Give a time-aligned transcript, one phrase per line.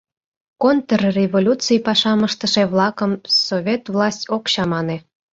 [0.61, 3.11] Контрреволюций пашам ыштыше-влакым
[3.47, 4.97] совет власть ок чамане.